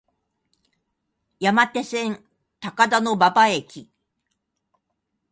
[1.39, 2.25] 山手線、
[2.59, 3.87] 高田馬場駅